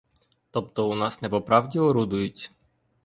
Тобто 0.51 0.89
у 0.89 0.95
нас 0.95 1.21
не 1.21 1.29
по 1.29 1.41
правді 1.41 1.79
орудують? 1.79 2.51